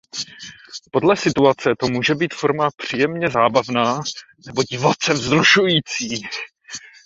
[0.91, 3.99] Podle situace to může být forma příjemně zábavná
[4.47, 6.21] nebo divoce vzrušující.